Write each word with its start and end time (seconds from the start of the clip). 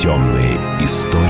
Темные 0.00 0.56
истории. 0.80 1.26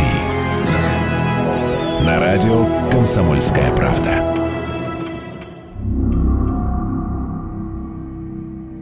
На 2.06 2.20
радио 2.20 2.66
«Комсомольская 2.92 3.74
правда». 3.74 4.22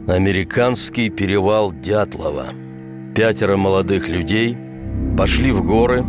Американский 0.07 1.09
перевал 1.09 1.71
Дятлова. 1.71 2.49
Пятеро 3.15 3.57
молодых 3.57 4.09
людей 4.09 4.55
пошли 5.17 5.51
в 5.51 5.63
горы 5.63 6.05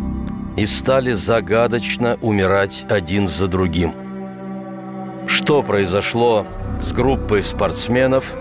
и 0.57 0.67
стали 0.67 1.13
загадочно 1.13 2.19
умирать 2.21 2.85
один 2.87 3.25
за 3.25 3.47
другим. 3.47 3.95
Что 5.25 5.63
произошло 5.63 6.45
с 6.79 6.93
группой 6.93 7.41
спортсменов 7.41 8.35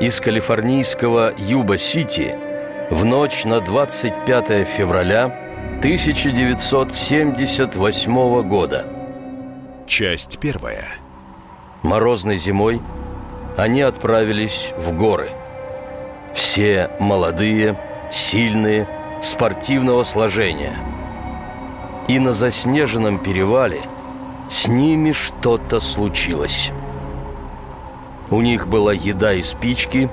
из 0.00 0.20
калифорнийского 0.20 1.32
Юба-Сити 1.36 2.45
в 2.90 3.04
ночь 3.04 3.44
на 3.44 3.60
25 3.60 4.66
февраля 4.68 5.24
1978 5.78 8.42
года. 8.42 8.86
Часть 9.88 10.38
первая. 10.38 10.86
Морозной 11.82 12.38
зимой 12.38 12.80
они 13.56 13.82
отправились 13.82 14.72
в 14.78 14.92
горы. 14.92 15.30
Все 16.32 16.88
молодые, 17.00 17.76
сильные, 18.12 18.86
спортивного 19.20 20.04
сложения. 20.04 20.76
И 22.06 22.20
на 22.20 22.32
заснеженном 22.32 23.18
перевале 23.18 23.80
с 24.48 24.68
ними 24.68 25.10
что-то 25.10 25.80
случилось. 25.80 26.70
У 28.30 28.40
них 28.42 28.68
была 28.68 28.92
еда 28.92 29.32
и 29.32 29.42
спички, 29.42 30.08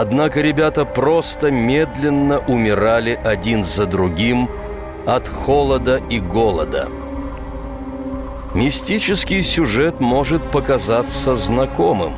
однако 0.00 0.42
ребята 0.42 0.84
просто 0.84 1.50
медленно 1.50 2.38
умирали 2.38 3.18
один 3.24 3.64
за 3.64 3.86
другим 3.86 4.50
от 5.06 5.26
холода 5.26 6.02
и 6.10 6.20
голода. 6.20 6.90
Мистический 8.54 9.42
сюжет 9.42 10.00
может 10.00 10.50
показаться 10.50 11.34
знакомым. 11.34 12.16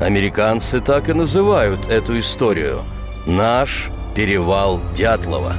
Американцы 0.00 0.80
так 0.80 1.08
и 1.08 1.12
называют 1.12 1.88
эту 1.88 2.20
историю 2.20 2.82
«Наш 3.26 3.90
перевал 4.14 4.80
Дятлова». 4.94 5.54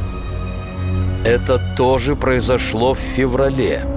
Это 1.26 1.60
тоже 1.76 2.16
произошло 2.16 2.94
в 2.94 3.00
феврале– 3.00 3.86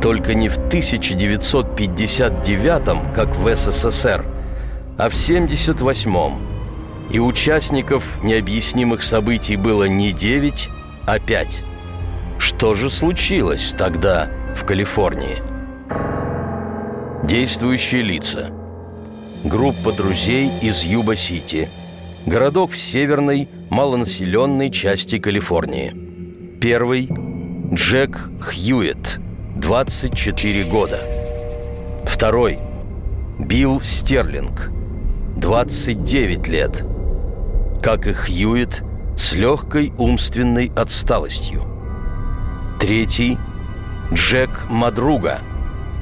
только 0.00 0.34
не 0.34 0.48
в 0.48 0.56
1959, 0.56 3.14
как 3.14 3.36
в 3.36 3.54
СССР, 3.54 4.24
а 5.00 5.08
в 5.08 5.14
78-м. 5.14 6.34
И 7.10 7.18
участников 7.18 8.22
необъяснимых 8.22 9.02
событий 9.02 9.56
было 9.56 9.84
не 9.84 10.12
9, 10.12 10.68
а 11.06 11.18
5. 11.18 11.62
Что 12.38 12.74
же 12.74 12.90
случилось 12.90 13.74
тогда 13.78 14.30
в 14.54 14.66
Калифорнии? 14.66 15.42
Действующие 17.26 18.02
лица. 18.02 18.50
Группа 19.42 19.92
друзей 19.92 20.50
из 20.60 20.84
Юба-Сити. 20.84 21.70
Городок 22.26 22.72
в 22.72 22.76
северной, 22.76 23.48
малонаселенной 23.70 24.70
части 24.70 25.18
Калифорнии. 25.18 26.58
Первый– 26.60 27.08
Джек 27.72 28.28
Хьюетт, 28.42 29.18
24 29.56 30.64
года. 30.64 31.00
Второй– 32.04 32.58
Билл 33.38 33.80
Стерлинг, 33.80 34.70
29 35.40 36.48
лет. 36.48 36.84
Как 37.82 38.06
и 38.06 38.12
Хьюит, 38.12 38.82
с 39.16 39.32
легкой 39.32 39.92
умственной 39.96 40.70
отсталостью. 40.76 41.62
Третий– 42.78 43.38
Джек 44.12 44.50
Мадруга, 44.68 45.38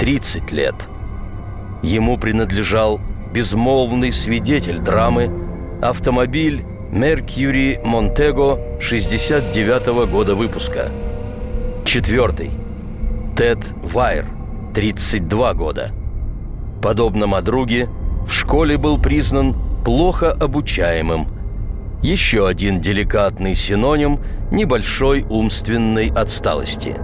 30 0.01 0.51
лет. 0.51 0.75
Ему 1.83 2.19
принадлежал 2.19 3.01
безмолвный 3.33 4.11
свидетель 4.11 4.81
драмы 4.81 5.31
автомобиль 5.81 6.65
Меркьюри 6.91 7.81
Монтего 7.85 8.59
69 8.81 9.87
-го 9.87 10.07
года 10.11 10.35
выпуска. 10.35 10.91
Четвертый– 11.85 12.51
Тед 13.37 13.59
Вайер, 13.85 14.27
32 14.75 15.55
года. 15.55 15.93
Подобно 16.83 17.27
Мадруге, 17.27 17.89
в 18.29 18.33
школе 18.33 18.79
был 18.79 18.99
признан 18.99 19.57
плохо 19.85 20.31
обучаемым. 20.31 21.27
Еще 22.03 22.47
один 22.47 22.81
деликатный 22.81 23.55
синоним 23.55 24.21
небольшой 24.53 25.25
умственной 25.29 26.09
отсталости. 26.09 26.95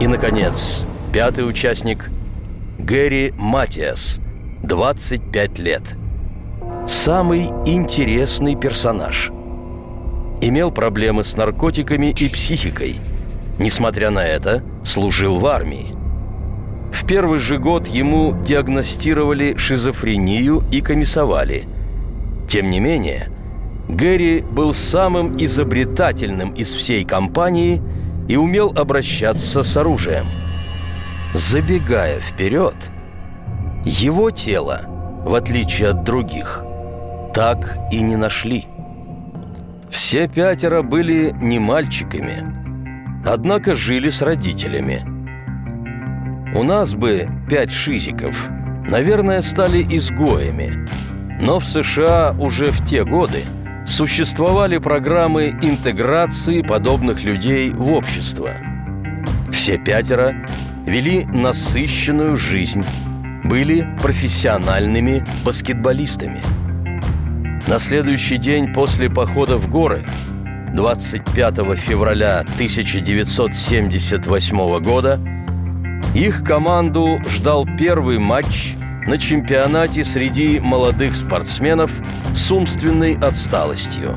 И, 0.00 0.06
наконец, 0.06 0.84
пятый 1.12 1.48
участник– 1.48 2.10
Гэри 2.78 3.32
Матиас, 3.36 4.18
25 4.64 5.58
лет. 5.60 5.82
Самый 6.88 7.46
интересный 7.64 8.56
персонаж. 8.56 9.30
Имел 10.40 10.72
проблемы 10.72 11.22
с 11.22 11.36
наркотиками 11.36 12.10
и 12.10 12.28
психикой– 12.28 12.98
Несмотря 13.58 14.10
на 14.10 14.26
это, 14.26 14.62
служил 14.84 15.38
в 15.38 15.46
армии. 15.46 15.94
В 16.92 17.06
первый 17.06 17.38
же 17.38 17.58
год 17.58 17.88
ему 17.88 18.34
диагностировали 18.44 19.56
шизофрению 19.56 20.62
и 20.70 20.80
комиссовали. 20.80 21.64
Тем 22.48 22.70
не 22.70 22.80
менее, 22.80 23.28
Гэри 23.88 24.40
был 24.40 24.74
самым 24.74 25.42
изобретательным 25.42 26.52
из 26.54 26.72
всей 26.72 27.04
компании 27.04 27.82
и 28.28 28.36
умел 28.36 28.72
обращаться 28.76 29.62
с 29.62 29.76
оружием. 29.76 30.26
Забегая 31.34 32.20
вперед, 32.20 32.76
его 33.84 34.30
тело, 34.30 34.82
в 35.24 35.34
отличие 35.34 35.88
от 35.88 36.04
других, 36.04 36.64
так 37.34 37.78
и 37.90 38.00
не 38.00 38.16
нашли. 38.16 38.66
Все 39.90 40.28
пятеро 40.28 40.82
были 40.82 41.34
не 41.40 41.58
мальчиками– 41.58 42.58
Однако 43.24 43.74
жили 43.74 44.10
с 44.10 44.20
родителями. 44.20 45.06
У 46.54 46.62
нас 46.62 46.94
бы 46.94 47.28
пять 47.48 47.70
шизиков, 47.70 48.50
наверное, 48.88 49.40
стали 49.40 49.82
изгоями. 49.96 50.86
Но 51.40 51.58
в 51.58 51.66
США 51.66 52.36
уже 52.38 52.70
в 52.70 52.84
те 52.84 53.04
годы 53.04 53.42
существовали 53.86 54.78
программы 54.78 55.50
интеграции 55.62 56.62
подобных 56.62 57.24
людей 57.24 57.70
в 57.70 57.92
общество. 57.92 58.50
Все 59.50 59.78
пятеро 59.78 60.34
вели 60.86 61.24
насыщенную 61.24 62.36
жизнь, 62.36 62.84
были 63.44 63.88
профессиональными 64.02 65.24
баскетболистами. 65.44 66.42
На 67.66 67.78
следующий 67.78 68.36
день 68.36 68.72
после 68.72 69.08
похода 69.08 69.56
в 69.56 69.68
горы– 69.68 70.04
25 70.72 71.76
февраля 71.76 72.40
1978 72.40 74.80
года 74.80 75.20
их 76.14 76.44
команду 76.44 77.20
ждал 77.28 77.66
первый 77.78 78.18
матч 78.18 78.74
на 79.06 79.18
чемпионате 79.18 80.04
среди 80.04 80.60
молодых 80.60 81.16
спортсменов 81.16 81.92
с 82.34 82.50
умственной 82.50 83.16
отсталостью. 83.16 84.16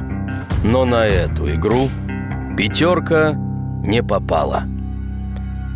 Но 0.64 0.86
на 0.86 1.06
эту 1.06 1.54
игру 1.56 1.90
пятерка 2.58 3.34
не 3.84 4.04
попала. 4.04 4.64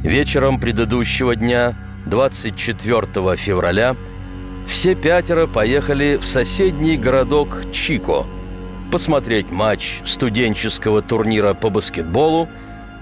Вечером 0.04 0.60
предыдущего 0.60 1.36
дня, 1.36 1.76
24 2.06 3.36
февраля, 3.36 3.96
все 4.68 4.96
пятеро 4.96 5.48
поехали 5.48 6.18
в 6.22 6.26
соседний 6.26 6.98
городок 6.98 7.72
Чико– 7.72 8.26
посмотреть 8.90 9.52
матч 9.52 10.02
студенческого 10.06 11.02
турнира 11.02 11.54
по 11.54 11.70
баскетболу, 11.70 12.50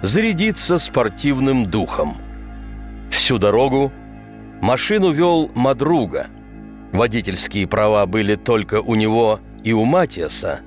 зарядиться 0.02 0.78
спортивным 0.78 1.66
духом. 1.66 2.18
Всю 3.18 3.40
дорогу 3.40 3.92
машину 4.62 5.10
вел 5.10 5.50
Мадруга. 5.56 6.28
Водительские 6.94 7.66
права 7.66 8.06
были 8.06 8.36
только 8.36 8.80
у 8.80 8.94
него 8.94 9.40
и 9.64 9.74
у 9.74 9.86
Матиаса, 9.86 10.60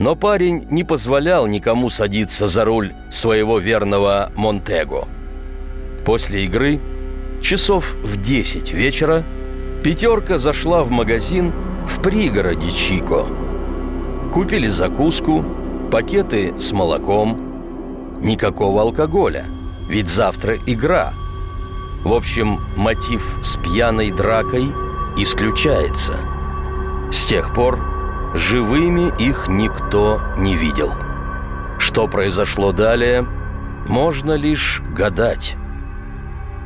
но 0.00 0.16
парень 0.16 0.66
не 0.70 0.82
позволял 0.82 1.46
никому 1.46 1.90
садиться 1.90 2.48
за 2.48 2.64
руль 2.64 2.92
своего 3.12 3.60
верного 3.60 4.32
Монтего. 4.34 5.06
После 6.04 6.46
игры, 6.46 6.80
часов 7.40 7.94
в 8.02 8.20
10 8.20 8.72
вечера, 8.72 9.22
пятерка 9.84 10.38
зашла 10.38 10.82
в 10.82 10.90
магазин 10.90 11.52
в 11.86 12.02
пригороде 12.02 12.72
Чико– 12.72 13.24
Купили 14.32 14.66
закуску, 14.66 15.44
пакеты 15.92 16.58
с 16.58 16.72
молоком. 16.72 18.16
Никакого 18.20 18.82
алкоголя, 18.82 19.44
ведь 19.88 20.08
завтра 20.08 20.56
игра. 20.66 21.14
В 22.04 22.12
общем, 22.12 22.60
мотив 22.76 23.38
с 23.42 23.56
пьяной 23.56 24.10
дракой 24.10 24.70
исключается. 25.16 26.14
С 27.10 27.24
тех 27.24 27.54
пор 27.54 27.78
живыми 28.34 29.10
их 29.18 29.48
никто 29.48 30.20
не 30.36 30.54
видел. 30.54 30.92
Что 31.78 32.06
произошло 32.06 32.72
далее, 32.72 33.26
можно 33.88 34.32
лишь 34.32 34.82
гадать. 34.94 35.56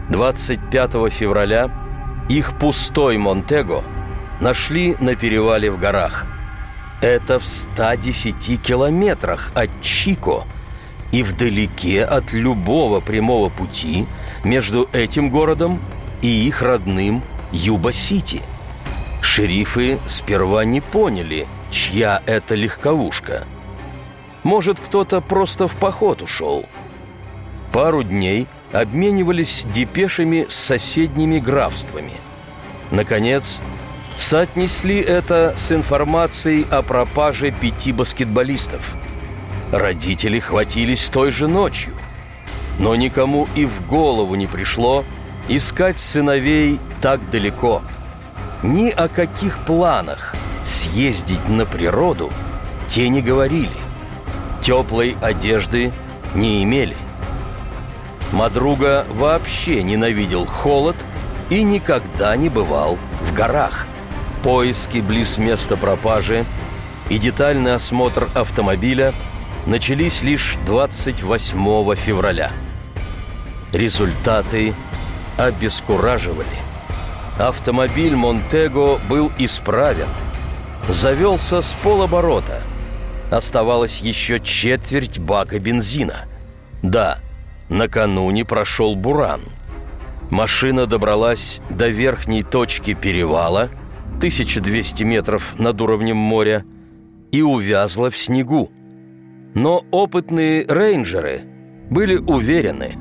25 0.09 1.13
февраля 1.13 1.71
их 2.29 2.59
пустой 2.59 3.17
Монтего 3.17 3.85
нашли 4.41 4.97
на 4.99 5.15
перевале 5.15 5.71
в 5.71 5.79
горах. 5.79 6.27
Это 7.01 7.39
в 7.39 7.47
110 7.47 8.61
километрах 8.61 9.53
от 9.55 9.71
Чико 9.83 10.43
и 11.13 11.23
вдалеке 11.23 12.05
от 12.05 12.33
любого 12.33 13.01
прямого 13.01 13.51
пути 13.51 14.07
между 14.45 14.89
этим 14.93 15.31
городом 15.31 15.81
и 16.23 16.29
их 16.29 16.63
родным 16.63 17.23
Юба-Сити. 17.53 18.43
Шерифы 19.21 19.99
сперва 20.07 20.65
не 20.65 20.81
поняли, 20.81 21.47
чья 21.71 22.23
это 22.27 22.55
легковушка. 22.55 23.45
Может, 24.43 24.81
кто-то 24.81 25.21
просто 25.21 25.69
в 25.69 25.77
поход 25.77 26.23
ушел. 26.23 26.65
Пару 27.73 28.03
дней 28.03 28.47
обменивались 28.73 29.65
депешами 29.73 30.47
с 30.49 30.55
соседними 30.55 31.39
графствами. 31.39 32.15
Наконец, 32.91 33.61
соотнесли 34.17 35.01
это 35.01 35.55
с 35.57 35.71
информацией 35.73 36.67
о 36.71 36.83
пропаже 36.83 37.51
пяти 37.51 37.93
баскетболистов. 37.93 38.97
Родители 39.71 40.39
хватились 40.39 41.09
той 41.09 41.31
же 41.31 41.47
ночью, 41.47 41.95
но 42.79 42.95
никому 42.95 43.49
и 43.55 43.65
в 43.65 43.87
голову 43.87 44.35
не 44.35 44.47
пришло 44.47 45.05
искать 45.49 45.99
сыновей 45.99 46.79
так 47.01 47.21
далеко. 47.31 47.83
Ни 48.63 48.91
о 48.91 49.09
каких 49.09 49.59
планах 49.61 50.35
съездить 50.65 51.49
на 51.49 51.65
природу 51.65 52.31
те 52.89 53.09
не 53.09 53.23
говорили. 53.23 53.77
Теплой 54.61 55.17
одежды 55.23 55.93
не 56.35 56.63
имели. 56.63 56.97
Мадруга 58.33 59.07
вообще 59.11 59.83
ненавидел 59.83 60.45
холод 60.45 60.97
и 61.49 61.63
никогда 61.63 62.37
не 62.37 62.49
бывал 62.49 62.99
в 63.23 63.33
горах. 63.33 63.87
Поиски 64.43 64.99
близ 64.99 65.39
места 65.39 65.77
пропажи 65.77 66.45
и 67.09 67.19
детальный 67.19 67.75
осмотр 67.75 68.29
автомобиля 68.35 69.15
начались 69.69 70.23
лишь 70.23 70.57
28 70.65 71.95
февраля. 71.95 72.51
Результаты 73.73 74.75
обескураживали. 75.37 76.47
Автомобиль 77.39 78.17
«Монтего» 78.17 78.99
был 79.09 79.31
исправен. 79.39 80.09
Завелся 80.89 81.61
с 81.61 81.71
полоборота. 81.83 82.63
Оставалось 83.31 84.01
еще 84.01 84.41
четверть 84.41 85.19
бака 85.19 85.59
бензина. 85.59 86.25
Да, 86.83 87.19
накануне 87.69 88.47
прошел 88.47 88.97
буран. 88.97 89.43
Машина 90.31 90.87
добралась 90.87 91.61
до 91.69 91.89
верхней 91.89 92.43
точки 92.43 92.95
перевала, 92.95 93.69
1200 94.17 95.03
метров 95.03 95.59
над 95.59 95.81
уровнем 95.81 96.17
моря, 96.17 96.65
и 97.31 97.43
увязла 97.43 98.11
в 98.11 98.17
снегу. 98.17 98.73
Но 99.59 99.85
опытные 99.91 100.65
рейнджеры 100.69 101.41
были 101.91 102.15
уверены, 102.15 102.97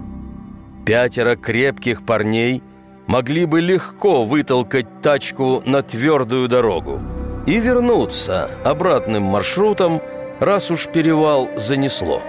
пятеро 0.88 1.36
крепких 1.36 2.04
парней 2.04 2.64
могли 3.06 3.46
бы 3.46 3.62
легко 3.62 4.24
вытолкать 4.24 4.88
тачку 5.04 5.62
на 5.68 5.84
твердую 5.84 6.48
дорогу 6.48 7.00
и 7.46 7.60
вернуться 7.60 8.50
обратным 8.66 9.22
маршрутом, 9.22 10.02
раз 10.40 10.72
уж 10.72 10.88
перевал 10.88 11.48
занесло. 11.56 12.24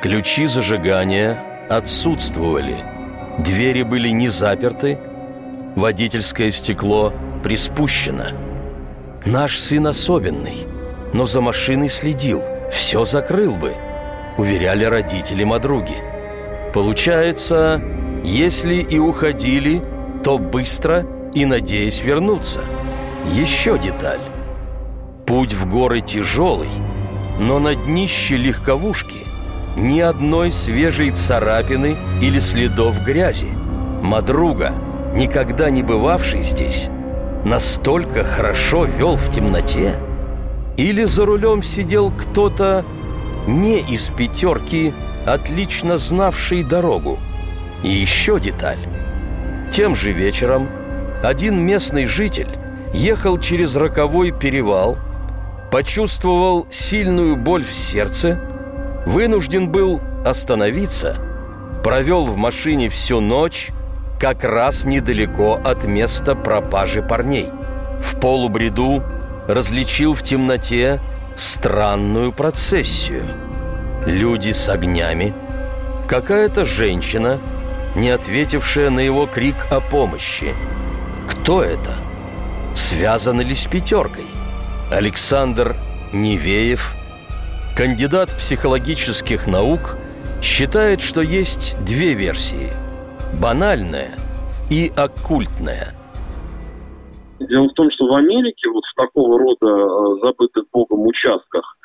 Ключи 0.00 0.46
зажигания 0.46 1.42
отсутствовали. 1.68 2.76
Двери 3.40 3.82
были 3.82 4.10
не 4.10 4.28
заперты, 4.28 5.00
водительское 5.74 6.52
стекло 6.52 7.12
приспущено. 7.42 8.26
Наш 9.26 9.58
сын 9.58 9.88
особенный, 9.88 10.58
но 11.12 11.26
за 11.26 11.40
машиной 11.40 11.88
следил, 11.88 12.40
все 12.74 13.04
закрыл 13.04 13.54
бы, 13.54 13.74
уверяли 14.36 14.84
родители 14.84 15.44
Мадруги. 15.44 16.02
Получается, 16.72 17.80
если 18.24 18.76
и 18.76 18.98
уходили, 18.98 19.82
то 20.22 20.38
быстро 20.38 21.06
и 21.32 21.44
надеясь 21.44 22.02
вернуться. 22.02 22.60
Еще 23.32 23.78
деталь. 23.78 24.20
Путь 25.26 25.54
в 25.54 25.68
горы 25.70 26.00
тяжелый, 26.00 26.70
но 27.38 27.58
на 27.58 27.74
днище 27.74 28.36
легковушки– 28.36 29.18
ни 29.76 30.00
одной 30.00 30.50
свежей 30.50 31.10
царапины 31.10 31.96
или 32.20 32.38
следов 32.38 33.02
грязи. 33.04 33.48
Мадруга, 34.02 34.72
никогда 35.14 35.70
не 35.70 35.82
бывавший 35.82 36.42
здесь, 36.42 36.88
настолько 37.44 38.24
хорошо 38.24 38.84
вел 38.84 39.16
в 39.16 39.30
темноте? 39.30 39.94
Или 40.76 41.04
за 41.04 41.24
рулем 41.26 41.62
сидел 41.62 42.10
кто-то 42.10 42.84
не 43.46 43.80
из 43.80 44.08
пятерки, 44.08 44.92
отлично 45.26 45.98
знавший 45.98 46.62
дорогу? 46.64 47.18
И 47.82 47.88
еще 47.88 48.40
деталь. 48.40 48.78
Тем 49.70 49.94
же 49.94 50.12
вечером 50.12 50.68
один 51.22 51.58
местный 51.60 52.06
житель 52.06 52.48
ехал 52.92 53.38
через 53.38 53.76
роковой 53.76 54.32
перевал, 54.32 54.98
почувствовал 55.70 56.66
сильную 56.70 57.36
боль 57.36 57.64
в 57.64 57.72
сердце– 57.72 58.40
вынужден 59.06 59.68
был 59.68 60.00
остановиться, 60.24 61.16
провел 61.82 62.24
в 62.24 62.36
машине 62.36 62.88
всю 62.88 63.20
ночь, 63.20 63.70
как 64.18 64.44
раз 64.44 64.84
недалеко 64.84 65.60
от 65.62 65.84
места 65.84 66.34
пропажи 66.34 67.02
парней. 67.02 67.50
В 68.00 68.18
полубреду 68.20 69.02
различил 69.46 70.14
в 70.14 70.22
темноте 70.22 71.00
странную 71.36 72.32
процессию. 72.32 73.24
Люди 74.06 74.52
с 74.52 74.68
огнями, 74.68 75.34
какая-то 76.06 76.64
женщина, 76.64 77.40
не 77.96 78.10
ответившая 78.10 78.90
на 78.90 79.00
его 79.00 79.26
крик 79.26 79.56
о 79.70 79.80
помощи. 79.80 80.54
Кто 81.28 81.62
это? 81.62 81.94
Связаны 82.74 83.42
ли 83.42 83.54
с 83.54 83.66
пятеркой? 83.66 84.26
Александр 84.90 85.76
Невеев– 86.12 86.94
Кандидат 87.74 88.30
психологических 88.30 89.48
наук 89.48 89.96
считает, 90.40 91.00
что 91.00 91.22
есть 91.22 91.76
две 91.84 92.14
версии– 92.14 92.70
банальная 93.32 94.12
и 94.70 94.92
оккультная. 94.94 95.92
Дело 97.48 97.68
в 97.68 97.74
том, 97.74 97.90
что 97.90 98.06
в 98.06 98.14
Америке 98.14 98.68
вот 98.70 98.84
в 98.84 98.94
такого 98.94 99.38
рода 99.38 99.66
э, 99.66 100.20
забытых 100.22 100.64
Богом 100.72 101.06
участках 101.06 101.76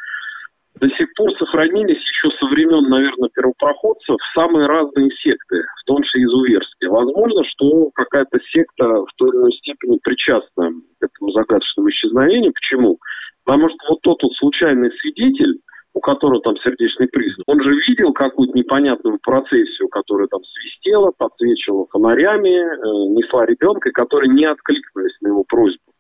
до 0.80 0.88
сих 0.92 1.14
пор 1.16 1.32
сохранились 1.38 2.00
еще 2.00 2.30
со 2.40 2.46
времен, 2.46 2.90
наверное, 2.90 3.30
первопроходцев 3.30 4.16
самые 4.34 4.68
разные 4.68 5.10
секты, 5.22 5.64
в 5.82 5.86
том 5.86 6.02
числе 6.04 6.24
изуверские. 6.24 6.90
Возможно, 6.90 7.44
что 7.46 7.90
какая-то 7.94 8.40
секта 8.52 8.86
в 8.86 9.08
той 9.18 9.30
или 9.30 9.38
иной 9.38 9.52
степени 9.54 10.00
причастна 10.02 10.72
к 11.00 11.04
этому 11.04 11.32
загадочному 11.32 11.90
исчезновению. 11.90 12.54
Почему? 12.54 12.98
Потому 13.44 13.70
что 13.70 13.78
вот 13.90 14.00
тот 14.04 14.24
вот 14.24 14.34
случайный 14.34 14.92
свидетель, 15.00 15.60
у 16.00 16.02
которого 16.02 16.40
там 16.42 16.56
сердечный 16.64 17.10
приступ, 17.10 17.44
он 17.48 17.62
же 17.62 17.72
видел 17.88 18.14
какую-то 18.14 18.58
непонятную 18.58 19.20
процессию, 19.22 19.90
которая 19.90 20.28
там 20.28 20.40
свистела, 20.46 21.12
подсвечивала 21.18 21.88
фонарями, 21.92 22.56
э, 22.56 23.20
несла 23.20 23.46
ребенка, 23.46 23.92
которые 23.92 24.34
не 24.34 24.46
откликнулись 24.46 25.18
на 25.20 25.28
его 25.28 25.44
просьбу 25.44 25.92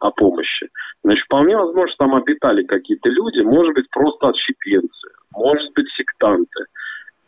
о 0.00 0.10
помощи. 0.10 0.66
Значит, 1.04 1.24
вполне 1.26 1.56
возможно, 1.56 1.86
что 1.86 1.98
там 1.98 2.16
обитали 2.16 2.64
какие-то 2.64 3.08
люди, 3.10 3.42
может 3.42 3.74
быть, 3.74 3.88
просто 3.90 4.30
отщепенцы, 4.30 5.08
может 5.36 5.72
быть, 5.74 5.86
сектанты, 5.96 6.64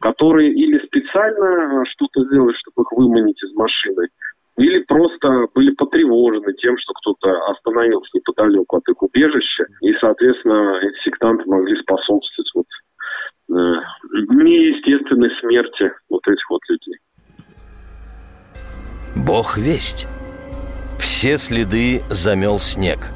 которые 0.00 0.52
или 0.52 0.84
специально 0.84 1.84
что-то 1.86 2.24
сделали, 2.24 2.56
чтобы 2.56 2.82
их 2.82 2.90
выманить 2.90 3.40
из 3.40 3.54
машины, 3.54 4.08
или 4.56 4.80
просто 4.84 5.46
были 5.54 5.70
потревожены 5.74 6.52
тем, 6.54 6.76
что 6.78 6.92
кто-то 6.94 7.30
остановился 7.52 8.10
неподалеку 8.14 8.78
от 8.78 8.88
их 8.88 9.00
убежища, 9.00 9.66
соответственно, 10.06 10.78
эти 10.82 11.02
сектанты 11.04 11.44
могли 11.46 11.74
способствовать 11.82 12.50
вот, 12.54 12.66
э, 13.50 13.54
неестественной 14.30 15.30
смерти 15.40 15.92
вот 16.08 16.26
этих 16.28 16.50
вот 16.50 16.60
людей. 16.68 16.94
Бог 19.16 19.58
весть. 19.58 20.06
Все 20.98 21.36
следы 21.36 22.02
замел 22.08 22.58
снег. 22.58 23.10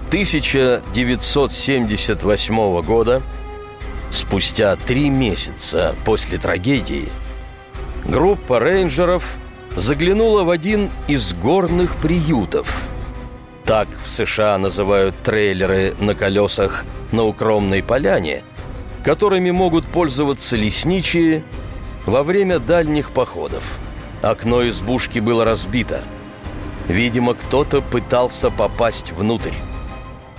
1978 0.08 2.82
года– 2.82 3.22
Спустя 4.10 4.76
три 4.76 5.10
месяца 5.10 5.94
после 6.04 6.38
трагедии 6.38 7.08
группа 8.06 8.58
рейнджеров 8.58 9.36
заглянула 9.76 10.44
в 10.44 10.50
один 10.50 10.90
из 11.06 11.32
горных 11.32 11.96
приютов 11.96 12.88
Так 13.64 13.88
в 14.04 14.10
США 14.10 14.58
называют 14.58 15.14
трейлеры 15.22 15.94
на 16.00 16.14
колесах 16.14 16.84
на 17.12 17.24
укромной 17.24 17.82
поляне, 17.82 18.42
которыми 19.04 19.50
могут 19.50 19.86
пользоваться 19.86 20.56
лесничие 20.56 21.42
во 22.06 22.22
время 22.22 22.58
дальних 22.58 23.10
походов. 23.10 23.78
Окно 24.22 24.66
избушки 24.68 25.18
было 25.18 25.44
разбито. 25.44 26.02
Видимо, 26.88 27.34
кто-то 27.34 27.82
пытался 27.82 28.50
попасть 28.50 29.12
внутрь. 29.12 29.54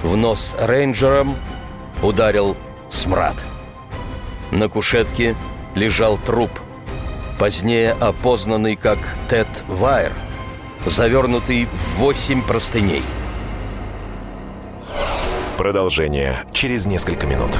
В 0.01 0.15
нос 0.15 0.55
рейнджерам 0.59 1.35
ударил 2.01 2.57
смрад. 2.89 3.35
На 4.51 4.67
кушетке 4.67 5.35
лежал 5.75 6.17
труп, 6.17 6.49
позднее 7.39 7.93
опознанный 7.93 8.75
как 8.75 8.99
Тед 9.29 9.47
Вайер, 9.69 10.11
завернутый 10.85 11.65
в 11.65 11.99
восемь 11.99 12.43
простыней. 12.43 13.01
Продолжение 15.57 16.43
через 16.51 16.85
несколько 16.85 17.25
минут. 17.25 17.57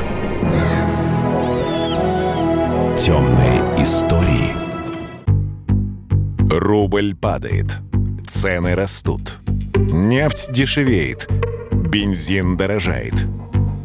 Темные 2.99 3.61
истории. 3.81 4.53
Рубль 6.51 7.15
падает. 7.15 7.77
Цены 8.27 8.75
растут. 8.75 9.39
Нефть 9.75 10.51
дешевеет. 10.51 11.29
Бензин 11.71 12.57
дорожает. 12.57 13.13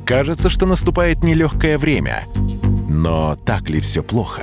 Кажется, 0.05 0.51
что 0.51 0.67
наступает 0.67 1.23
нелегкое 1.23 1.79
время. 1.79 2.25
Но 2.89 3.37
так 3.37 3.71
ли 3.71 3.81
все 3.81 4.03
плохо? 4.03 4.43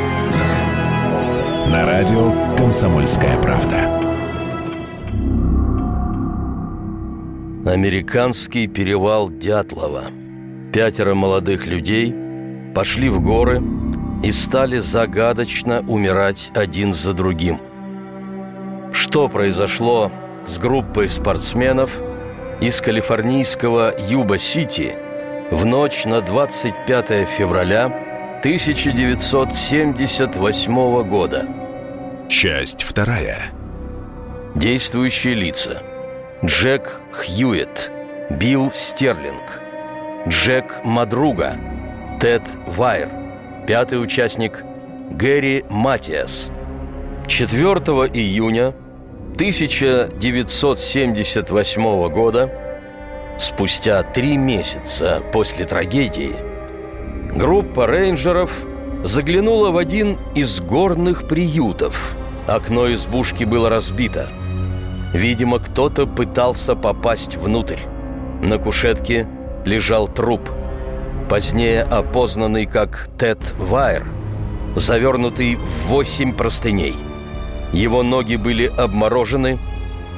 На 1.71 1.85
радио 1.85 2.31
«Комсомольская 2.57 3.41
правда». 3.41 3.77
Американский 7.65 8.67
перевал 8.67 9.29
Дятлова. 9.29 10.11
Пятеро 10.73 11.13
молодых 11.13 11.67
людей 11.67 12.13
пошли 12.75 13.07
в 13.07 13.21
горы 13.21 13.63
и 14.21 14.33
стали 14.33 14.79
загадочно 14.79 15.79
умирать 15.87 16.51
один 16.53 16.91
за 16.91 17.13
другим. 17.13 17.61
Что 18.91 19.29
произошло 19.29 20.11
с 20.45 20.57
группой 20.57 21.07
спортсменов 21.07 22.01
из 22.59 22.81
калифорнийского 22.81 23.93
Юба-Сити 24.09 24.95
в 25.51 25.65
ночь 25.65 26.03
на 26.03 26.19
25 26.19 27.29
февраля 27.29 27.85
1978 28.41 31.03
года. 31.03 31.60
Часть 32.31 32.83
вторая. 32.83 33.51
Действующие 34.55 35.33
лица. 35.33 35.83
Джек 36.45 37.01
Хьюитт, 37.11 37.91
Билл 38.29 38.71
Стерлинг, 38.71 39.59
Джек 40.29 40.79
Мадруга, 40.85 41.57
Тед 42.21 42.43
Вайер, 42.67 43.09
пятый 43.67 44.01
участник 44.01 44.63
Гэри 45.11 45.65
Матиас. 45.69 46.51
4 47.27 47.59
июня 48.13 48.73
1978 49.33 52.07
года, 52.07 52.49
спустя 53.37 54.03
три 54.03 54.37
месяца 54.37 55.21
после 55.33 55.65
трагедии, 55.65 56.37
Группа 57.35 57.87
рейнджеров 57.87 58.65
заглянула 59.03 59.71
в 59.71 59.77
один 59.77 60.17
из 60.33 60.61
горных 60.61 61.27
приютов. 61.27 62.15
Окно 62.51 62.91
избушки 62.91 63.45
было 63.45 63.69
разбито. 63.69 64.27
Видимо, 65.13 65.59
кто-то 65.59 66.05
пытался 66.05 66.75
попасть 66.75 67.37
внутрь. 67.37 67.79
На 68.41 68.57
кушетке 68.57 69.25
лежал 69.63 70.09
труп, 70.09 70.49
позднее 71.29 71.83
опознанный 71.83 72.65
как 72.65 73.07
Тед 73.17 73.39
Вайер, 73.57 74.05
завернутый 74.75 75.55
в 75.55 75.87
восемь 75.87 76.33
простыней. 76.33 76.97
Его 77.71 78.03
ноги 78.03 78.35
были 78.35 78.65
обморожены, 78.65 79.57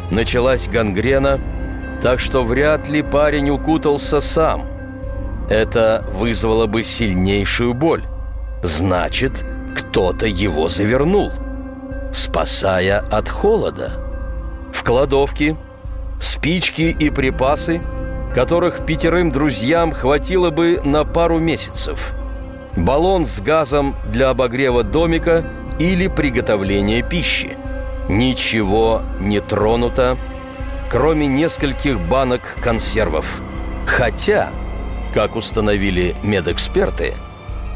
началась 0.09 0.67
гангрена, 0.67 1.39
так 2.01 2.19
что 2.19 2.43
вряд 2.43 2.89
ли 2.89 3.03
парень 3.03 3.51
укутался 3.51 4.19
сам– 4.19 4.65
это 5.51 6.03
вызвало 6.13 6.65
бы 6.65 6.83
сильнейшую 6.83 7.75
боль. 7.75 8.01
Значит, 8.63 9.45
кто-то 9.75 10.25
его 10.25 10.67
завернул, 10.67 11.31
спасая 12.13 12.99
от 12.99 13.27
холода. 13.27 13.99
В 14.71 14.83
кладовке 14.83 15.57
спички 16.19 16.95
и 16.97 17.09
припасы, 17.09 17.81
которых 18.33 18.85
пятерым 18.85 19.31
друзьям 19.31 19.91
хватило 19.91 20.49
бы 20.49 20.79
на 20.83 21.03
пару 21.03 21.39
месяцев. 21.39 22.13
Баллон 22.77 23.25
с 23.25 23.41
газом 23.41 23.95
для 24.11 24.29
обогрева 24.29 24.83
домика 24.83 25.45
или 25.79 26.07
приготовления 26.07 27.01
пищи. 27.01 27.57
Ничего 28.07 29.01
не 29.19 29.39
тронуто, 29.39 30.17
кроме 30.89 31.27
нескольких 31.27 31.99
банок 31.99 32.41
консервов. 32.61 33.41
Хотя 33.85 34.49
как 35.13 35.35
установили 35.35 36.15
медэксперты, 36.23 37.13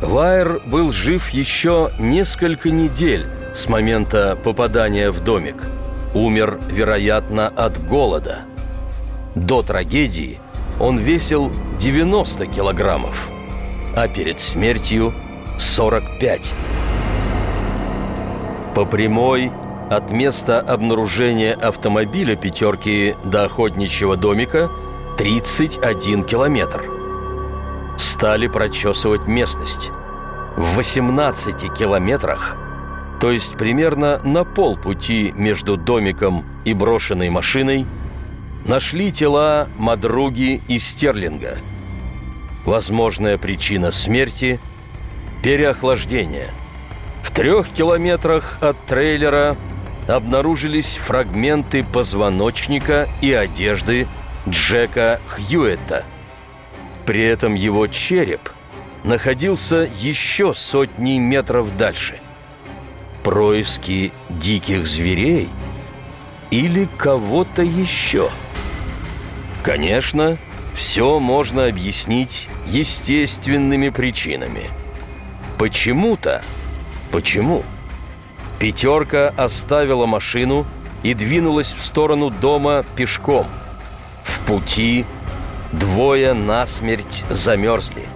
Вайер 0.02 0.62
был 0.66 0.92
жив 0.92 1.30
еще 1.30 1.92
несколько 2.00 2.70
недель 2.70 3.26
с 3.58 3.68
момента 3.68 4.38
попадания 4.44 5.10
в 5.10 5.20
домик. 5.20 5.64
Умер, 6.14 6.60
вероятно, 6.70 7.48
от 7.48 7.84
голода. 7.86 8.42
До 9.36 9.64
трагедии 9.64 10.40
он 10.80 10.98
весил 10.98 11.52
90 11.80 12.46
килограммов, 12.46 13.30
а 13.96 14.08
перед 14.08 14.40
смертью 14.40 15.14
45. 15.58 16.54
По 18.76 18.86
прямой 18.86 19.52
от 19.90 20.12
места 20.12 20.60
обнаружения 20.60 21.54
автомобиля 21.54 22.36
«пятерки» 22.36 23.16
до 23.26 23.46
охотничьего 23.46 24.16
домика 24.16 24.70
31 25.18 26.24
километр– 26.24 26.84
стали 27.98 28.48
прочесывать 28.48 29.28
местность. 29.28 29.92
В 30.56 30.76
18 30.76 31.74
километрах, 31.74 32.58
то 33.20 33.32
есть 33.32 33.58
примерно 33.58 34.20
на 34.24 34.44
полпути 34.44 35.34
между 35.36 35.78
домиком 35.78 36.46
и 36.66 36.74
брошенной 36.74 37.30
машиной, 37.30 37.86
нашли 38.66 39.12
тела 39.12 39.68
Мадруги 39.78 40.62
и 40.68 40.80
Стерлинга. 40.80 41.58
Возможная 42.66 43.38
причина 43.38 43.92
смерти– 43.92 44.60
переохлаждение. 45.44 46.50
В 47.24 47.32
трех 47.32 47.70
километрах 47.70 48.58
от 48.62 48.78
трейлера 48.86 49.56
обнаружились 50.08 50.98
фрагменты 50.98 51.84
позвоночника 51.84 53.08
и 53.22 53.32
одежды 53.32 54.08
Джека 54.48 55.22
Хьюэта– 55.28 56.04
при 57.08 57.24
этом 57.24 57.56
его 57.56 57.88
череп 57.88 58.50
находился 59.06 59.90
еще 60.02 60.54
сотни 60.54 61.18
метров 61.18 61.76
дальше. 61.78 62.20
Происки 63.28 64.14
диких 64.30 64.88
зверей 64.88 65.50
или 66.50 66.88
кого-то 66.98 67.62
еще? 67.62 68.30
Конечно, 69.64 70.38
все 70.74 71.20
можно 71.20 71.66
объяснить 71.66 72.48
естественными 72.66 73.90
причинами. 73.90 74.70
Почему-то, 75.58 76.42
почему? 77.12 77.66
Пятерка 78.60 79.34
оставила 79.36 80.06
машину 80.06 80.66
и 81.04 81.14
двинулась 81.14 81.76
в 81.78 81.86
сторону 81.86 82.30
дома 82.30 82.86
пешком. 82.96 83.46
В 84.24 84.40
пути– 84.46 85.06
Двое 85.72 86.34
насмерть 86.34 87.26
замерзли. 87.30 88.08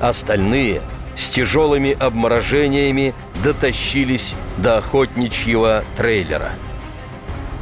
Остальные 0.00 0.82
с 1.16 1.28
тяжелыми 1.30 1.92
обморожениями 1.98 3.14
дотащились 3.42 4.34
до 4.58 4.78
охотничьего 4.78 5.82
трейлера. 5.96 6.52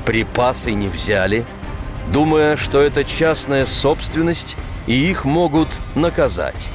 Припасы 0.05 0.73
не 0.73 0.89
взяли, 0.89 1.45
думая, 2.13 2.57
что 2.57 2.81
это 2.83 3.05
частная 3.05 3.65
собственность 3.65 4.57
и 4.87 4.93
их 4.93 5.25
могут 5.25 5.69
наказать. 5.95 6.69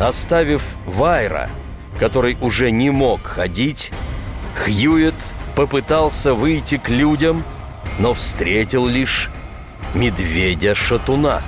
Оставив 0.00 0.62
Вайра, 0.86 1.50
который 1.98 2.36
уже 2.40 2.70
не 2.70 2.90
мог 2.90 3.22
ходить, 3.22 3.90
Хьюет 4.56 5.14
попытался 5.54 6.34
выйти 6.34 6.78
к 6.78 6.88
людям, 6.88 7.44
но 7.98 8.14
встретил 8.14 8.86
лишь 8.86 9.30
медведя-шатуна. 9.94 11.42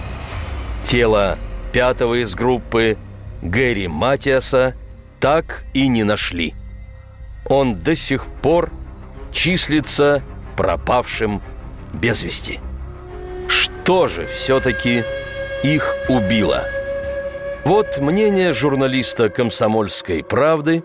Тело 0.84 1.38
пятого 1.72 2.22
из 2.22 2.34
группы 2.34 2.98
Гэри 3.42 3.88
Матиаса 3.88 4.74
так 5.20 5.64
и 5.74 5.88
не 5.88 6.04
нашли. 6.04 6.54
Он 7.46 7.82
до 7.82 7.94
сих 7.94 8.26
пор 8.26 8.70
числится 9.32 10.22
пропавшим 10.56 11.42
без 11.92 12.22
вести. 12.22 12.60
Что 13.48 14.06
же 14.06 14.26
все-таки 14.26 15.04
их 15.62 15.94
убило? 16.08 16.64
Вот 17.64 17.98
мнение 17.98 18.52
журналиста 18.52 19.28
«Комсомольской 19.28 20.24
правды», 20.24 20.84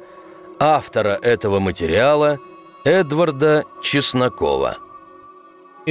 автора 0.59 1.19
этого 1.21 1.59
материала 1.59 2.39
Эдварда 2.83 3.63
Чеснокова– 3.81 4.77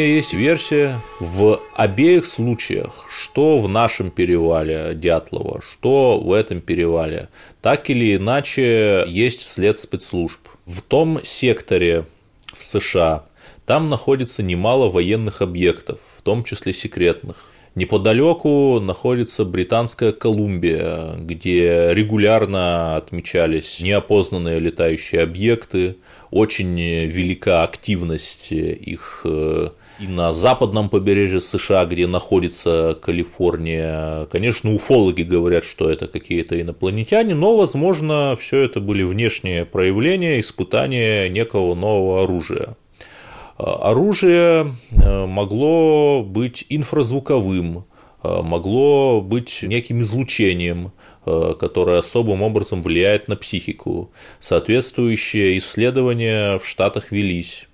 есть 0.04 0.34
версия 0.34 1.00
в 1.20 1.60
обеих 1.74 2.26
случаях, 2.26 3.06
что 3.08 3.58
в 3.58 3.68
нашем 3.68 4.10
перевале 4.10 4.92
Дятлова, 4.94 5.62
что 5.62 6.20
в 6.20 6.32
этом 6.32 6.60
перевале. 6.60 7.30
Так 7.62 7.88
или 7.88 8.16
иначе, 8.16 9.04
есть 9.08 9.40
след 9.40 9.78
спецслужб. 9.78 10.40
В 10.66 10.82
том 10.82 11.20
секторе 11.22 12.04
в 12.52 12.62
США 12.62 13.24
там 13.64 13.88
находится 13.88 14.42
немало 14.42 14.90
военных 14.90 15.40
объектов, 15.40 15.98
в 16.18 16.22
том 16.22 16.44
числе 16.44 16.72
секретных. 16.72 17.50
Неподалеку 17.74 18.80
находится 18.80 19.44
Британская 19.44 20.12
Колумбия, 20.12 21.14
где 21.18 21.92
регулярно 21.92 22.96
отмечались 22.96 23.80
неопознанные 23.80 24.58
летающие 24.58 25.22
объекты, 25.22 25.96
очень 26.30 26.78
велика 26.78 27.64
активность 27.64 28.50
их 28.50 29.20
э, 29.24 29.68
и 29.98 30.06
на 30.06 30.32
западном 30.32 30.88
побережье 30.88 31.40
США, 31.40 31.86
где 31.86 32.06
находится 32.06 32.98
Калифорния. 33.00 34.26
Конечно, 34.26 34.74
уфологи 34.74 35.22
говорят, 35.22 35.64
что 35.64 35.90
это 35.90 36.06
какие-то 36.06 36.60
инопланетяне, 36.60 37.34
но, 37.34 37.56
возможно, 37.56 38.36
все 38.38 38.60
это 38.60 38.80
были 38.80 39.02
внешние 39.02 39.64
проявления, 39.64 40.40
испытания 40.40 41.28
некого 41.28 41.74
нового 41.74 42.24
оружия. 42.24 42.76
Оружие 43.56 44.74
э, 44.90 45.26
могло 45.26 46.22
быть 46.22 46.66
инфразвуковым, 46.68 47.86
э, 48.22 48.42
могло 48.42 49.22
быть 49.22 49.60
неким 49.62 50.02
излучением, 50.02 50.92
э, 51.24 51.54
которое 51.58 52.00
особым 52.00 52.42
образом 52.42 52.82
влияет 52.82 53.28
на 53.28 53.36
психику. 53.36 54.12
Соответствующие 54.40 55.56
исследования 55.56 56.58
в 56.58 56.66
Штатах 56.66 57.12
велись. 57.12 57.65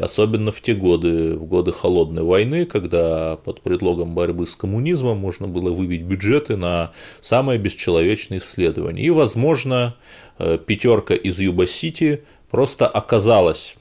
Особенно 0.00 0.50
в 0.50 0.60
те 0.60 0.74
годы, 0.74 1.36
в 1.36 1.44
годы 1.44 1.72
холодной 1.72 2.22
войны, 2.22 2.64
когда 2.64 3.36
под 3.36 3.60
предлогом 3.60 4.14
борьбы 4.14 4.46
с 4.46 4.54
коммунизмом 4.56 5.18
можно 5.18 5.46
было 5.46 5.70
выбить 5.70 6.02
бюджеты 6.02 6.56
на 6.56 6.92
самые 7.20 7.58
бесчеловечные 7.58 8.40
исследования. 8.40 9.02
И, 9.02 9.10
возможно, 9.10 9.96
пятерка 10.38 11.14
из 11.14 11.38
Юба-Сити 11.38 12.24
просто 12.50 12.88
оказалась 12.88 13.76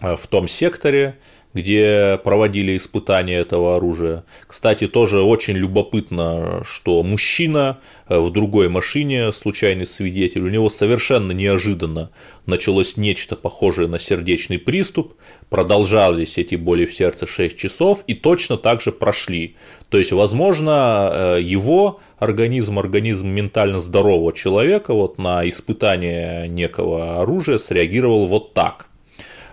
Э, 0.00 0.16
в 0.16 0.26
том 0.26 0.48
секторе, 0.48 1.18
где 1.54 2.20
проводили 2.22 2.76
испытания 2.76 3.36
этого 3.36 3.76
оружия. 3.76 4.24
Кстати, 4.46 4.86
тоже 4.86 5.22
очень 5.22 5.54
любопытно, 5.54 6.62
что 6.64 7.02
мужчина 7.02 7.78
э, 8.08 8.18
в 8.18 8.30
другой 8.30 8.68
машине, 8.68 9.32
случайный 9.32 9.86
свидетель, 9.86 10.42
у 10.42 10.50
него 10.50 10.68
совершенно 10.68 11.32
неожиданно 11.32 12.10
началось 12.44 12.96
нечто 12.96 13.34
похожее 13.34 13.88
на 13.88 13.98
сердечный 13.98 14.58
приступ, 14.58 15.14
продолжались 15.48 16.36
эти 16.36 16.54
боли 16.54 16.84
в 16.84 16.94
сердце 16.94 17.26
6 17.26 17.56
часов 17.56 18.04
и 18.06 18.14
точно 18.14 18.58
так 18.58 18.82
же 18.82 18.92
прошли. 18.92 19.56
То 19.88 19.96
есть, 19.96 20.12
возможно, 20.12 21.10
э, 21.12 21.38
его 21.42 22.00
организм, 22.18 22.78
организм 22.78 23.28
ментально 23.28 23.78
здорового 23.78 24.34
человека 24.34 24.92
вот 24.92 25.16
на 25.18 25.48
испытание 25.48 26.46
некого 26.46 27.20
оружия 27.20 27.56
среагировал 27.56 28.26
вот 28.26 28.52
так. 28.52 28.88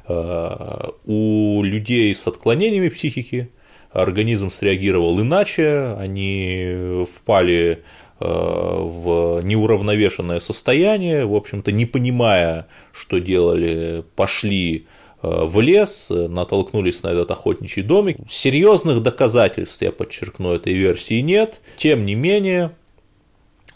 Э, 0.07 0.89
у 1.05 1.63
людей 1.63 2.13
с 2.13 2.27
отклонениями 2.27 2.89
психики 2.89 3.49
организм 3.91 4.51
среагировал 4.51 5.19
иначе, 5.21 5.95
они 5.97 7.05
впали 7.11 7.83
э, 8.19 8.25
в 8.25 9.41
неуравновешенное 9.43 10.39
состояние, 10.39 11.25
в 11.25 11.33
общем-то, 11.33 11.71
не 11.71 11.85
понимая, 11.85 12.67
что 12.91 13.19
делали, 13.19 14.03
пошли 14.15 14.85
э, 15.23 15.45
в 15.45 15.59
лес, 15.59 16.11
натолкнулись 16.11 17.01
на 17.01 17.07
этот 17.07 17.31
охотничий 17.31 17.81
домик. 17.81 18.17
Серьезных 18.29 19.01
доказательств, 19.01 19.81
я 19.81 19.91
подчеркну, 19.91 20.51
этой 20.51 20.73
версии 20.73 21.21
нет. 21.21 21.61
Тем 21.77 22.05
не 22.05 22.13
менее, 22.13 22.75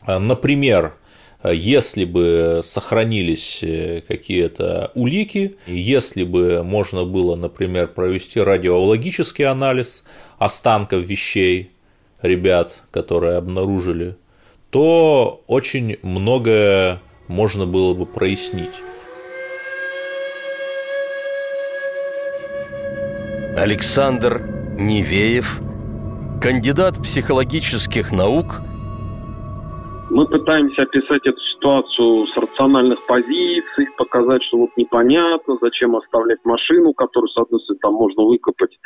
например, 0.05 0.93
если 1.43 2.03
бы 2.03 2.59
сохранились 2.63 3.63
э, 3.63 4.01
какие-то 4.05 4.91
улики, 4.93 5.55
если 5.67 6.23
бы 6.23 6.63
можно 6.63 7.05
было, 7.05 7.35
например, 7.35 7.87
провести 7.87 8.41
радиологический 8.41 9.45
анализ 9.45 10.03
останков 10.37 11.01
вещей 11.01 11.71
ребят, 12.21 12.83
которые 12.91 13.37
обнаружили, 13.37 14.17
то 14.69 15.41
очень 15.47 15.97
многое 16.01 16.99
можно 17.27 17.65
было 17.65 17.93
бы 17.93 18.05
прояснить. 18.05 18.81
Александр 23.55 24.41
Невеев, 24.77 25.61
кандидат 26.41 27.01
психологических 27.01 28.11
наук– 28.11 28.61
мы 30.09 30.25
пытаемся 30.25 30.83
описать 30.83 31.25
эту 31.25 31.39
ситуацию 31.39 32.27
с 32.27 32.37
рациональных 32.37 33.05
позиций, 33.05 33.87
показать, 33.97 34.43
что 34.43 34.57
вот 34.57 34.69
непонятно, 34.75 35.57
зачем 35.61 35.95
оставлять 35.95 36.39
машину, 36.43 36.93
которую, 36.93 37.29
с 37.29 37.37
одной 37.37 37.59
стороны, 37.61 37.79
там 37.81 37.93
можно 37.93 38.23
выкопать, 38.23 38.77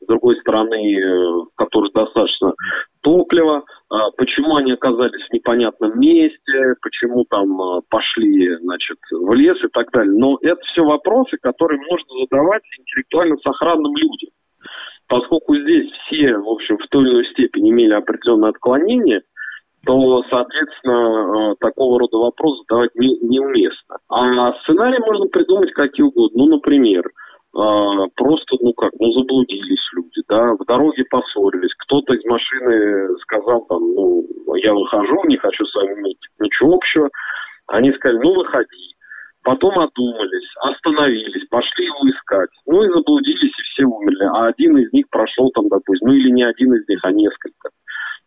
с 0.00 0.06
другой 0.06 0.36
стороны, 0.40 0.98
э, 0.98 1.44
которой 1.56 1.90
достаточно 1.92 2.54
топлива, 3.00 3.64
а 3.90 4.10
почему 4.16 4.56
они 4.56 4.72
оказались 4.72 5.24
в 5.28 5.32
непонятном 5.32 5.98
месте, 6.00 6.74
почему 6.82 7.24
там 7.30 7.60
э, 7.60 7.80
пошли, 7.88 8.56
значит, 8.58 8.98
в 9.10 9.32
лес 9.34 9.58
и 9.62 9.68
так 9.68 9.90
далее. 9.92 10.14
Но 10.16 10.38
это 10.42 10.60
все 10.72 10.82
вопросы, 10.82 11.36
которые 11.40 11.80
можно 11.80 12.08
задавать 12.22 12.62
интеллектуально 12.78 13.36
сохранным 13.38 13.94
людям. 13.96 14.30
Поскольку 15.06 15.54
здесь 15.56 15.90
все, 16.06 16.36
в 16.38 16.48
общем, 16.48 16.78
в 16.78 16.88
той 16.88 17.04
или 17.04 17.10
иной 17.10 17.26
степени 17.32 17.70
имели 17.70 17.92
определенное 17.92 18.50
отклонение– 18.50 19.22
то, 19.84 20.22
соответственно, 20.30 21.52
э, 21.52 21.54
такого 21.60 21.98
рода 21.98 22.16
вопрос 22.16 22.58
задавать 22.60 22.94
не, 22.94 23.18
неуместно. 23.20 23.96
А 24.08 24.52
сценарий 24.62 24.98
можно 25.00 25.26
придумать 25.26 25.72
какие 25.72 26.06
угодно. 26.06 26.44
Ну, 26.44 26.50
например, 26.56 27.04
э, 27.04 28.06
просто, 28.14 28.56
ну 28.60 28.72
как, 28.74 28.92
ну 29.00 29.12
заблудились 29.12 29.90
люди, 29.94 30.22
да, 30.28 30.54
в 30.54 30.64
дороге 30.66 31.04
поссорились, 31.10 31.74
кто-то 31.78 32.14
из 32.14 32.24
машины 32.24 33.16
сказал 33.22 33.66
там, 33.66 33.80
ну, 33.80 34.24
я 34.54 34.72
выхожу, 34.72 35.20
не 35.26 35.36
хочу 35.36 35.64
с 35.66 35.74
вами 35.74 36.00
иметь 36.00 36.18
ничего 36.38 36.74
общего. 36.74 37.08
Они 37.66 37.92
сказали, 37.92 38.20
ну, 38.22 38.34
выходи. 38.34 38.92
Потом 39.44 39.76
одумались, 39.76 40.48
остановились, 40.60 41.48
пошли 41.48 41.86
его 41.86 42.08
искать. 42.08 42.50
Ну 42.66 42.84
и 42.84 42.88
заблудились, 42.88 43.50
и 43.50 43.62
все 43.72 43.84
умерли. 43.84 44.24
А 44.32 44.46
один 44.46 44.78
из 44.78 44.92
них 44.92 45.06
прошел 45.10 45.50
там, 45.50 45.68
допустим, 45.68 46.08
ну 46.08 46.14
или 46.14 46.30
не 46.30 46.44
один 46.44 46.72
из 46.74 46.86
них, 46.86 47.00
а 47.02 47.10
несколько 47.10 47.70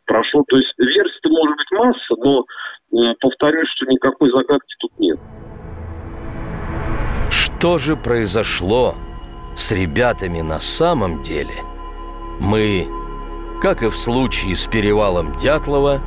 прошло. 0.05 0.43
То 0.47 0.57
есть 0.57 0.73
версий-то 0.77 1.29
может 1.29 1.57
быть 1.57 1.71
масса, 1.71 2.15
но 2.17 2.45
э, 2.91 3.13
повторюсь, 3.19 3.67
что 3.75 3.85
никакой 3.85 4.31
загадки 4.31 4.75
тут 4.79 4.91
нет. 4.99 5.19
Что 7.31 7.77
же 7.77 7.95
произошло 7.95 8.95
с 9.55 9.71
ребятами 9.71 10.41
на 10.41 10.59
самом 10.59 11.21
деле? 11.21 11.55
Мы, 12.39 12.87
как 13.61 13.81
и 13.81 13.89
в 13.89 13.95
случае 13.95 14.55
с 14.55 14.67
перевалом 14.67 15.35
Дятлова, 15.35 15.99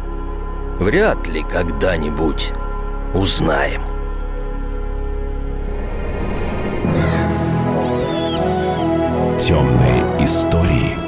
вряд 0.78 1.26
ли 1.28 1.42
когда-нибудь 1.42 2.52
узнаем. 3.14 3.82
Темные 9.40 10.02
истории– 10.24 10.98